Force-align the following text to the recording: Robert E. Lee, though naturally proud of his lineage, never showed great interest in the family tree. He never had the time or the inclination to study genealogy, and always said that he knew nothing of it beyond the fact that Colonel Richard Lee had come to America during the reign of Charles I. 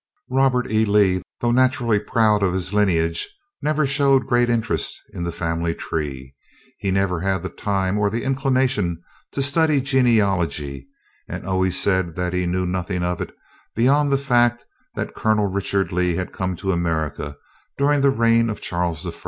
Robert 0.31 0.71
E. 0.71 0.83
Lee, 0.83 1.21
though 1.41 1.51
naturally 1.51 1.99
proud 1.99 2.41
of 2.41 2.53
his 2.55 2.73
lineage, 2.73 3.29
never 3.61 3.85
showed 3.85 4.25
great 4.25 4.49
interest 4.49 4.99
in 5.13 5.23
the 5.25 5.31
family 5.31 5.75
tree. 5.75 6.33
He 6.79 6.89
never 6.89 7.19
had 7.19 7.43
the 7.43 7.49
time 7.49 7.99
or 7.99 8.09
the 8.09 8.23
inclination 8.23 8.99
to 9.33 9.43
study 9.43 9.79
genealogy, 9.79 10.87
and 11.27 11.45
always 11.45 11.79
said 11.79 12.15
that 12.15 12.33
he 12.33 12.47
knew 12.47 12.65
nothing 12.65 13.03
of 13.03 13.21
it 13.21 13.31
beyond 13.75 14.11
the 14.11 14.17
fact 14.17 14.65
that 14.95 15.13
Colonel 15.13 15.45
Richard 15.45 15.91
Lee 15.91 16.15
had 16.15 16.33
come 16.33 16.55
to 16.55 16.71
America 16.71 17.37
during 17.77 18.01
the 18.01 18.09
reign 18.09 18.49
of 18.49 18.59
Charles 18.59 19.05
I. 19.05 19.11